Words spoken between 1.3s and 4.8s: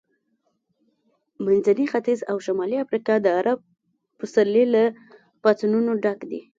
منځنی ختیځ او شمالي افریقا د عرب پسرلي